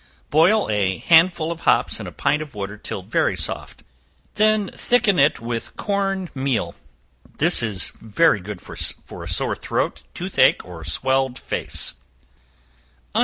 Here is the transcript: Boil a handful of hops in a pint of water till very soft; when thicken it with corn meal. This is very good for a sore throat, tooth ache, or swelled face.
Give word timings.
Boil 0.31 0.67
a 0.71 0.97
handful 0.97 1.51
of 1.51 1.59
hops 1.59 1.99
in 1.99 2.07
a 2.07 2.11
pint 2.11 2.41
of 2.41 2.55
water 2.55 2.75
till 2.75 3.03
very 3.03 3.37
soft; 3.37 3.83
when 4.35 4.71
thicken 4.71 5.19
it 5.19 5.39
with 5.39 5.75
corn 5.75 6.27
meal. 6.33 6.73
This 7.37 7.61
is 7.61 7.89
very 7.89 8.39
good 8.39 8.61
for 8.61 8.73
a 9.21 9.27
sore 9.29 9.55
throat, 9.55 10.01
tooth 10.15 10.39
ache, 10.39 10.65
or 10.65 10.83
swelled 10.83 11.37
face. 11.37 11.93